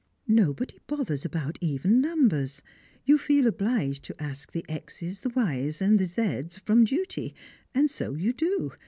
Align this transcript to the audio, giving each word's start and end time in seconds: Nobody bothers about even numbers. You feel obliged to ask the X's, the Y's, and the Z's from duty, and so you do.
Nobody 0.27 0.79
bothers 0.87 1.25
about 1.25 1.59
even 1.61 2.01
numbers. 2.01 2.63
You 3.05 3.19
feel 3.19 3.45
obliged 3.45 4.01
to 4.05 4.19
ask 4.19 4.51
the 4.51 4.65
X's, 4.67 5.19
the 5.19 5.29
Y's, 5.29 5.79
and 5.79 5.99
the 5.99 6.05
Z's 6.07 6.57
from 6.57 6.85
duty, 6.85 7.35
and 7.75 7.87
so 7.87 8.15
you 8.15 8.33
do. 8.33 8.71